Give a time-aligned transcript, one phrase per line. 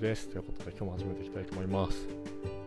[0.00, 0.28] です。
[0.30, 2.08] ということで、今日も始めていきたいと思います。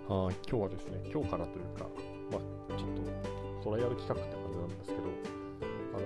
[0.07, 1.89] はい、今日はですね、今日からというか、
[2.29, 5.09] まあ、ちょっとトライアル企画って感じなんですけど、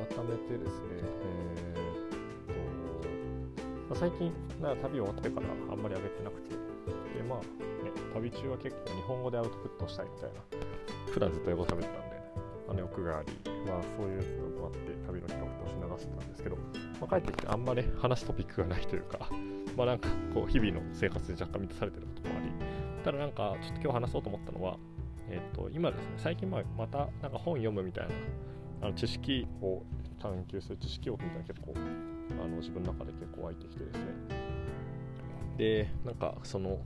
[0.07, 2.55] 改めてですね、えーっ
[3.91, 7.39] と、まあ、最近、なんか旅終わってからあんまり上げてなくて、で、まあ、
[7.83, 10.39] ね、旅中は結構日本語でアウトプットしたいみたいな、
[11.11, 12.06] 普段ずっと英語喋ってたん、
[12.69, 13.29] あの欲があり、
[13.65, 16.55] まあ、そういうのもあって旅の企画として流してたんですけど、
[16.99, 19.29] まあ、帰ってきてあんまね、話すトピックがないというか、
[19.75, 22.51] まあなんかこう日々の生活で若干満たされてることもあり、
[23.03, 24.77] ただなんかちょっと今日話そうと思ったのは、
[25.29, 28.13] えっ、と今ですね、最近ままたなんか本読むみたいな、
[28.81, 29.83] あの知識を
[30.19, 34.03] 探求する知識欲みたいな結構あの自分の中で結構湧いてきてですね。
[35.57, 36.79] で、なんかその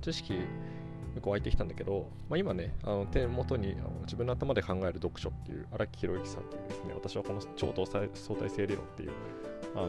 [0.00, 0.34] 知識
[1.16, 9.12] 結構湧いてきたんだけど、まあ、今ね、あの手元にあの自分の頭で考える読書っていう荒木宏之さんっていうですね、私はこの超相対性理論っていう
[9.74, 9.80] あ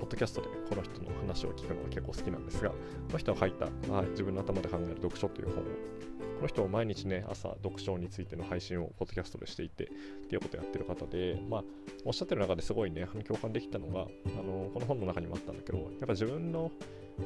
[0.00, 2.76] ポッドキャストでこの人の話を聞くのが結構好きなんですが、こ
[3.12, 5.66] の人が書いた、はい、自分の頭で考える読書という本を、
[6.36, 9.88] この人は毎日ね、朝読書についての配信をポッドキャストでしていて、っ
[10.28, 11.64] ていうことをやってる方で、まあ、
[12.04, 16.70] おっしゃってる中ですごいね、共感できたのが、あのこの本の中にもあったんだけど、やっぱ自分の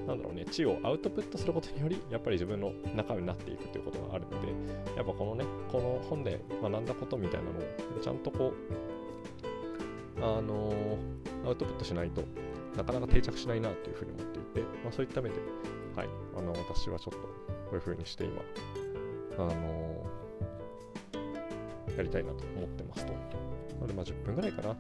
[0.06, 4.48] なんだろうね、知をアウトプットすることにより、やっぱり自分の中身になっていくということがあるので、
[4.97, 8.53] やっぱこのね、この本で学んだことみたいなのを、ちゃんとこ
[10.20, 10.98] う、あの、
[11.47, 12.23] アウトプットしないと
[12.77, 15.36] なかなか定着しないなというふうに思っていて、まあ、そういった目で、
[15.97, 17.29] はい、あの私はちょっとこ
[17.73, 18.42] ういうふうにして今、
[19.44, 20.05] あの、
[21.97, 23.12] やりたいなと思ってますと。
[23.12, 24.77] なので、まあ、10分ぐらいかな。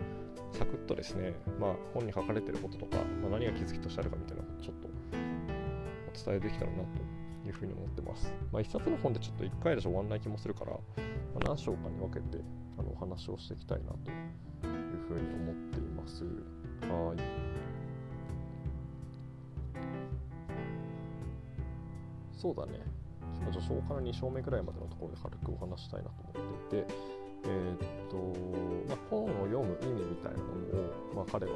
[0.52, 6.82] サクッとですね、まあ、本に書かれてることとか、まあ、何が気づきとしてあるかみたいなことちょっとお伝えできたらなと
[7.46, 8.32] いうふうに思ってます。
[8.50, 10.78] まあ、一冊の本でちょっと1回でしょ終わんない気もするから、ま
[11.42, 12.42] あ、何章かに分けて
[12.78, 16.24] あのお話をしていきたいなというふうに思っています。
[16.24, 17.18] はい。
[22.32, 22.80] そうだね。
[23.52, 26.86] 序章から2章目ぐらいまでのところで軽くお話したいなと思っていて、
[27.44, 28.16] えー、と、
[28.88, 31.52] まあ、本を読む意味みたいなものを、まあ、彼は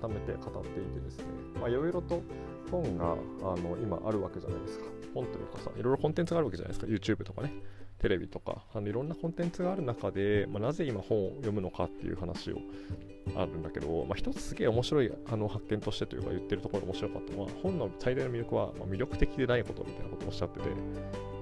[0.00, 1.24] 改めて語っていてですね、
[1.68, 2.22] いろいろと
[2.70, 4.84] 本があの今あるわけじゃないですか。
[5.14, 6.86] 本というかさ、いろいろコンテンツがあるわけじゃないですか。
[6.86, 7.52] YouTube とかね、
[7.98, 12.58] テレビとか、あのいろんなコンテンツがある中で、まあ、なぜ今本を読むのかっていう話を
[13.36, 20.66] あるんだけど、まあ、一つすげえ面白いあの発見としてというか言ってるところが面白かったのは、本の最大の魅力は、まあ、魅力的でないことみたいなことをおっしゃってて、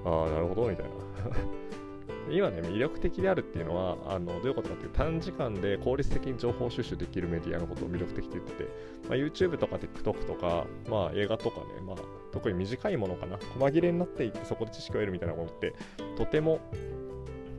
[0.06, 0.92] ああ、なるほど、みたいな。
[2.30, 8.70] 今ね、魅力的であるっていうのは、あのどういうことかっていうと、短時間で効率的に情報収集できるメディアのことを魅力的って言ってて、
[9.08, 11.96] まあ、YouTube とか TikTok とか、まあ、映画とかね、まあ、
[12.32, 15.74] 特に短いものかな、細切れになっていってそこで知識を得るみたいなものって、
[16.16, 16.60] とても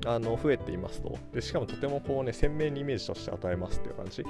[0.07, 1.41] あの増えていますとで。
[1.41, 4.23] しかもとてもこうね、鮮明にイメージとして与えますっていう感じ。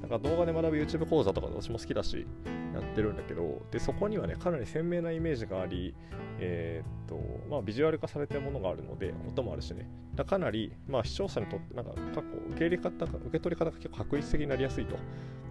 [0.00, 2.26] なんか動画で学ぶ YouTube 講座とか私も好きだし、
[2.74, 5.94] やってるんだけど、で、そこにはね、かなり鮮明なイメージがあり、
[6.38, 14.96] えー、っと、まあ、ビジュアル化されてるものがあるので、音もあるしね、だかなり、まあ、視聴者にとって、なんか、過去、受け入れ方、受け取り方が結構確率的になりやすいと。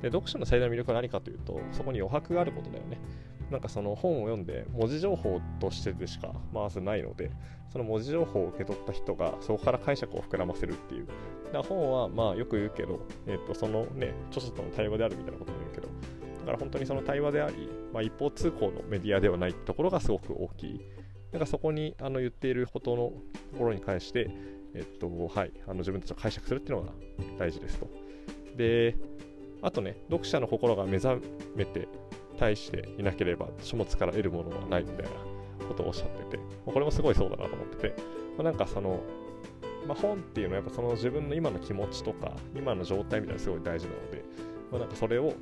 [0.01, 2.99] で、読書の最大の魅力は何かというと、そこに余白があることだよね。
[3.51, 7.31] なんかその本を読んで文字情報としてでしかまずないので
[7.71, 11.07] その文字情報を受け取った人がそこから解釈を膨らませるっていう
[11.45, 15.87] だから本はまあよく言うけど、えー、とそのね著者との対話であるみたいなことも言うけど
[16.39, 20.81] だから本当にその対話であり、まあ、一方通行のメディアではないところがすごく大きい
[21.31, 22.95] だかそこにあの言っていることの
[23.53, 24.29] ところに関して
[24.75, 26.91] えっとはい、あの自分たちを解釈するっていうのが
[27.37, 27.87] 大事ですと。
[28.57, 28.95] で、
[29.61, 31.21] あとね、読者の心が目覚
[31.55, 31.87] めて
[32.37, 35.09] 対していなければ書物から得るものはないみたいな
[35.67, 37.95] ことをおっしゃってて、これもすごいそうだなと思ってて、
[38.37, 39.01] まあ、なんかその、
[39.87, 44.23] まあ、本っていうのはやっぱその自分の今の気持ちとか今の状態みたいなすごい大事なので、
[44.71, 45.33] まあ、なんかそれを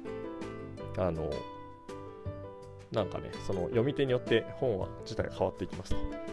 [0.98, 1.30] あの
[2.92, 6.32] なんかねその読み手によって本は自体が変わっていきますと。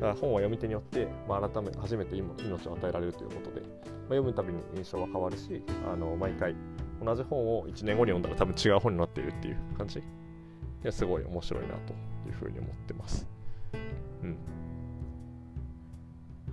[0.00, 6.54] から本は読み手によって、まあ、改め初めて命を与えられるということで、まあ、読むたびに印象は変わるしあの毎回
[7.02, 10.02] 同じ本を1年後に読んだら多分違う本になっているっていう感じい
[10.82, 11.92] やすごい面白いなと
[12.26, 13.26] いうふうに思ってます。
[14.22, 14.36] うん。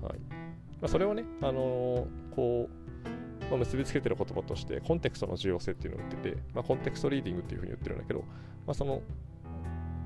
[0.01, 0.19] はい。
[0.29, 0.37] ま
[0.83, 8.19] あ、それをね、あのー、こう、まあ、結びつけてる言葉として、コンテクストの重要性っていうのを言ってて、まあ、コンテクストリーディングっていうふうに言ってるんだけど、
[8.65, 9.01] まあ、その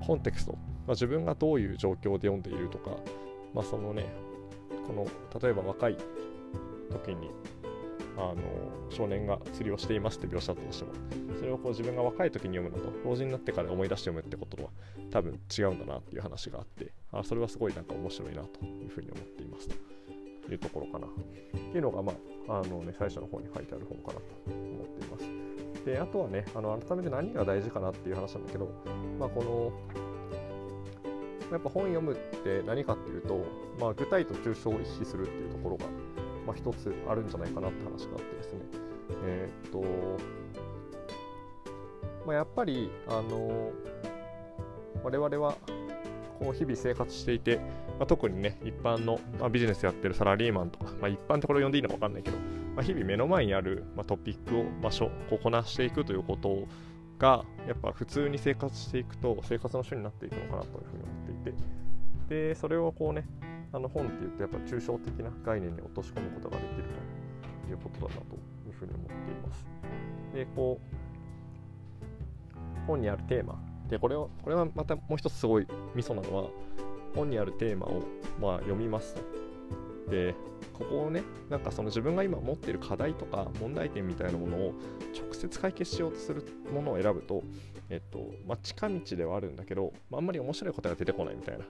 [0.06, 0.60] コンテクスト、ま
[0.90, 2.92] あ、自分がどういう状況で読んでいるとか、
[3.54, 4.06] まあ、そのね、
[4.86, 5.08] この、
[5.42, 5.98] 例えば若い
[6.92, 7.32] 時に
[8.18, 8.38] あの
[8.90, 10.92] 少年が釣りをしていますって描写だとしても
[11.40, 14.70] それをこう自分が若い時に読むのと老人になってから思い出して読むってことは
[15.10, 21.10] 多分違うんだなっていう話があってあそれはすごいなんか面白いなというふうに思っていますというところかなっ
[21.72, 22.14] ていうのがま
[22.48, 25.86] ああのね最初の方に書いてある本かなと思っています。
[25.86, 28.70] であとはねあの改めて何が大事かなっていう話なんだけど
[29.18, 29.72] まあこの
[31.52, 33.46] やっぱ本読むって何かっていうと、
[33.80, 35.86] まあ、具体と抽象を意識するっていうところが、
[36.46, 38.60] まあ、一つあるんじゃないかなって話があってですね。
[39.24, 39.84] えー、っと、
[42.26, 43.72] まあ、やっぱりあの
[45.04, 45.58] 我々は
[46.40, 47.58] こう日々生活していて、
[48.00, 52.38] まあ、特にね一般の、まあ、ビジネスやってるサラリーマンとか、まあ、一般ってこれ呼んでいいのか分かんないけど、
[52.76, 56.68] ま、日々目の前にある、ま、トピックを場所こうこなしていくということ
[57.20, 61.82] がやっぱ普通に生活していくと生活の主になっていくのかなというふうに思っていて。
[62.32, 63.26] でそれをこうね
[63.74, 66.84] あの本っていうとやっぱ抽象的な概念に落とし込むことができる
[67.66, 68.36] ということだなと
[68.68, 69.16] いうふうに思ってい
[69.48, 69.66] ます。
[70.34, 76.50] でこう本にあるテーマでこれをこれはまたもう一つすごいミソなのは
[77.16, 78.04] 本にあるテーマを
[78.40, 79.22] まあ読みますと
[80.10, 80.36] で
[80.74, 84.74] ここをねなんかその自分が今持っている課題とか問題点みたいなものを
[85.18, 87.44] 直接解決しようとするものを選ぶと、
[87.90, 91.66] えっとまあ、近道ではあるんだけど、まあ、あんまり面白い答えが出てこないみたいな、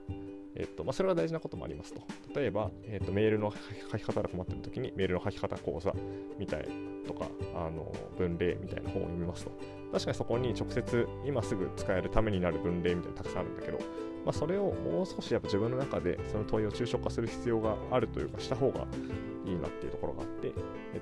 [0.61, 2.01] えっとまあ、それが大事なこともありますと。
[2.35, 3.51] 例えば、えっと、メールの
[3.91, 5.93] 書き方で困ってる時にメールの書き方講座
[6.37, 6.69] みたい
[7.07, 9.51] とかあの文例みたいな本を読みますと。
[9.91, 13.79] 確かにそこに直接今すぐ使えるためになる文例みたいなのたくさんあるんだけど
[14.25, 18.87] まあ、それをもう少しやっぱ自分の中でその問いを抽象化する必要があるというかした方が
[19.45, 20.53] いいなっていうところがあって、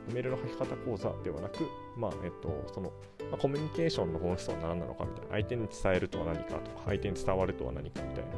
[0.09, 1.67] メールの書き方講座ではなく、
[1.97, 2.91] まあえっと、その、
[3.31, 8.35] まあ、コミュニケーションの本質は何なのかみたいな相手に伝えるとは何かとか相手に伝わるとは何かみたいな、ま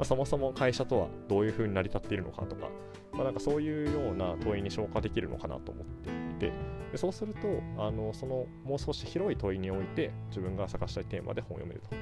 [0.00, 2.68] あ、そもそも会社とはどういうふうに成り立っているのかとか、
[3.12, 6.10] まあ、なんかそういうような問いに消化できるのかなと思って
[6.46, 6.52] いて
[6.92, 7.40] でそうすると
[7.82, 11.96] あのそのもう少し広い問いにおいて自分が探したいテーマで本を読めると。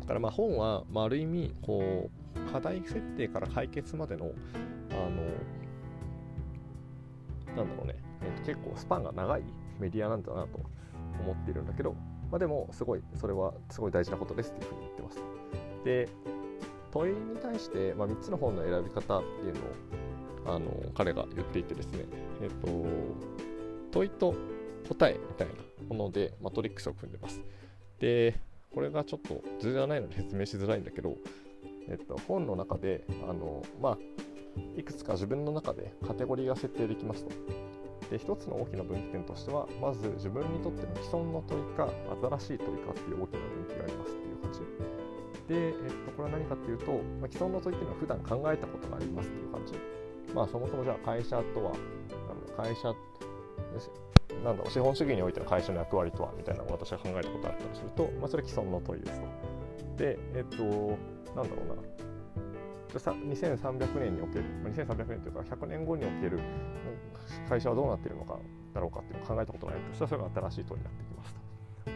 [0.00, 4.32] だからまあ本は、まあ、ある意味こう課題設定から解決までの
[4.90, 5.22] あの
[7.56, 9.42] なんだろうね、えー、と結構スパンが長い
[9.78, 10.60] メディアなんだなと
[11.20, 11.92] 思っているんだけど、
[12.30, 15.22] まあ、でもすごいそれはすごい大事なことですっていうふうに言ってます。
[15.84, 16.08] で
[16.90, 22.04] 問いに対して、まあ、3つの本の選び方っていうのをあの彼が言っていてですね、
[22.42, 22.68] えっ、ー、と
[23.90, 24.34] 問いと
[24.88, 25.54] 答えみたいな
[25.88, 27.40] ものでマトリックスを組んでます。
[27.98, 28.38] で
[28.74, 31.16] これがちょっと図じゃないので説明しづらいんだけど、
[31.88, 33.98] えっと、本の中であの、まあ、
[34.76, 37.30] いくつか自分の中でカテゴリーが設定できますと。
[38.10, 41.88] で一つの大きな分岐点としてはまず自分にとっての既存の問いか
[42.38, 44.60] 新しい問いかっていう大きな分岐がありますっていう感じ
[45.48, 49.74] で、えっと、これは何かっていうと、まあ、既存の問いっていうのは普段考えたことがありますっていう感じ
[50.34, 51.72] まあそもそもじゃあ会社とは
[52.56, 52.92] 会社
[54.44, 59.26] なんだろう資本主義においての会社の役割とはみたいなのを私が考えたことがあったりすると、まあ、それは既存の問いですと。
[59.96, 60.64] で、えっと、
[61.34, 62.11] なんだろうな。
[62.98, 66.40] 2300年における、2300年というか100年後における
[67.48, 68.38] 会社はどうなっているのか
[68.74, 71.42] だろうかっていうのを考えたことないとしたらそれが新しい問いになってきますと。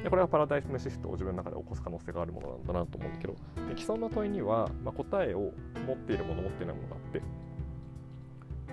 [0.03, 5.53] でこれはパラダイムシフトを自分の中で起こす可能性があるものなんだなと思うんだけどで既存の問いには、まあ、答えを
[5.87, 7.23] 持っているもの持っていないものがあって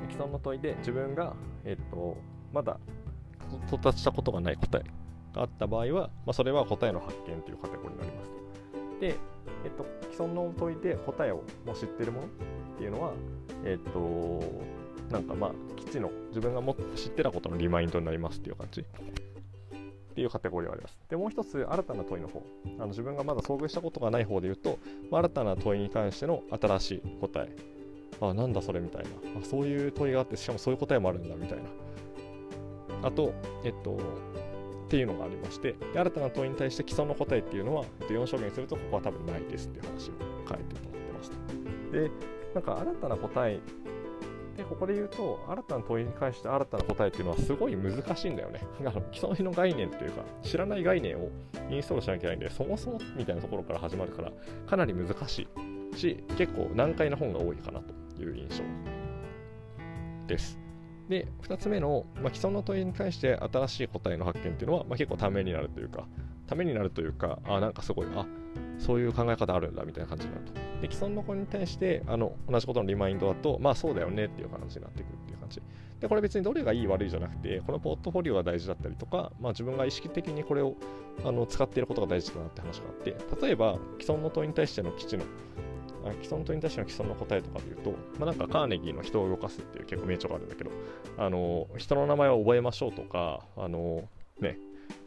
[0.09, 1.35] 既存の問いで自分が、
[1.65, 2.17] えっと、
[2.51, 2.79] まだ
[3.67, 4.83] 到達したことがない答え
[5.35, 8.42] があった場合は、まあ、それは答えの発見というカテゴリーになります。
[9.03, 9.15] で、
[9.65, 12.29] えっと、既存の問いで答えをもう知ってるものっ
[12.77, 13.11] ていうのは、
[13.65, 14.41] えっと、
[15.11, 18.81] なんかまあ、基地の自分がも知ってたことのリマインドになりますっていう感じ。
[18.81, 18.85] っ
[20.15, 20.97] ていうカテゴリーがあります。
[21.09, 22.43] で、もう一つ、新たな問いの方。
[22.77, 24.77] あの自分がまだ遭遇したことがない方で言うと、
[25.11, 27.49] ま、新たな問いに関しての新しい答え。
[28.21, 29.09] あ、なんだそれみたいな。
[29.41, 31.63] あそういう問いがあって、しかもそういう答えもあるんだみたいな。
[33.07, 33.33] あと、
[33.65, 33.97] えっと、
[34.93, 40.13] っていうのがありまして、で新たな問いに対して既存の答えっていうのは、えっと、4証言すると、ここは多分ないですっていう話を
[40.47, 41.97] 書いてもらってました。
[41.97, 42.11] で、
[42.53, 43.59] なんか新たな答え
[44.55, 48.61] で、ここで言うと、新たな問いに関して新たな答えっていうのはすごい難しいんだよね。
[48.81, 51.31] あの既存の概念というか、知らない概念を
[51.71, 54.31] インストールしなきゃいけないんで、そもそもみたいなところから始まるから、
[54.67, 55.47] かなり難し
[55.95, 58.63] いし、結構難解な本が多いかなという印象
[60.27, 60.62] です。
[61.13, 66.07] で、2つ目の、まあ、既存の問いに対して新しい答えの発見っていうのは、まあ、結構ためになるというか、
[66.47, 68.25] ためになるというか、あ、なんかすごい、あ、
[68.79, 70.53] そういう考え方あるんだみたいな感じになると。
[70.81, 75.61] で、既存の子に対してあの同じことのリマインドだと、まあそうだよねっていう話になってくるっていう感じ。
[75.99, 80.75] で、これ別にどれがいい悪いじゃなくて、このポートフォリオが大事だったりとか、まあ自分が意識的にこれを
[81.23, 83.15] あの使っていることが大事だなって話があって、
[83.45, 85.25] 例えば既存の問いに対しての基地の
[86.21, 90.71] 既存問いに対しての既存の答えとかで言うと、まあ、なんかカーネギーの人を動かすっていう結構名著があるんだけど、
[91.17, 94.03] あの人の名前を覚えましょうとか、あの
[94.39, 94.57] ね、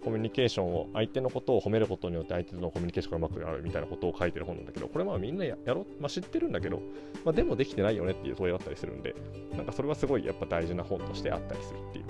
[0.07, 6.81] コミュニケーションを相手のことを褒めることによって相手とのコミュニケーションがうまくなるみたいなことを書いてる本なんだけどこれまあみんなやろ、まあ、知ってるんだけど、
[7.25, 9.17] まあ、でもできてないよねっていう問いだったりするんで
[9.57, 12.05] なんかそれはすごいやっぱ大事な本としてあったりするっていう。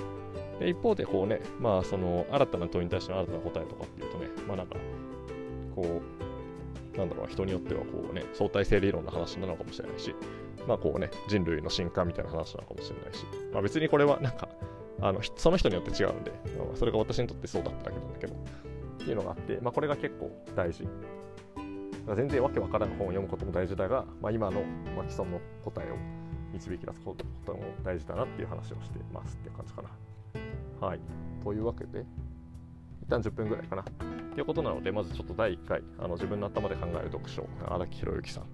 [0.60, 4.76] で一方でこうねまあその新たな問いに対しての新たな答えとかっていうとねまあなんか
[5.74, 6.25] こう
[6.96, 10.14] なんだろう人によってはこうね相対性理論の話なのかもしれないし
[10.66, 14.48] まあこうね人類の進化みたいな話なのかもしれないし、まあ、別にこれはなんか
[15.00, 16.32] あのその人によって違うんで、
[16.74, 18.36] それが私にとってそうだっただけなんだけどっ
[18.98, 20.88] ていうのがあって、まあ、これが結構大事
[22.14, 24.62] 全然わけわからん本を読むことも大事だが、まあ、今の、
[24.96, 25.96] ま、既存の答えを
[26.52, 30.86] 導き出すことも大事だなっていう話をしてますっていう感じかな。
[30.86, 31.00] はい。
[31.44, 32.04] というわけで、
[33.06, 33.84] 一旦10分ぐらいかな。
[34.34, 38.44] ということなので、まずちょっと第1回、あの自分の頭で考える読書、荒木宏之さん、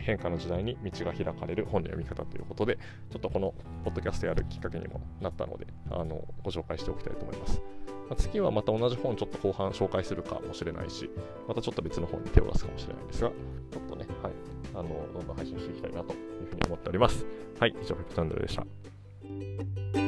[0.00, 2.78] 変化の時代に道が開かれる本の読み方ということで、
[3.10, 3.54] ちょっとこの
[3.84, 7.62] ポッドキャストやるきっかけにもなったので、あのご紹介しておきたいと思います。
[8.08, 11.10] まあ、次はまた同じ本ちょっと後半紹介するかもしれないし、
[11.48, 14.32] またちょっと別の本に手を出すかもしれないんですが、ちょっとね、はい、
[14.74, 17.24] あのどんどん配信していきたいなというふうに思っております。
[17.58, 20.01] はい、以上、フェクチャンネルでした。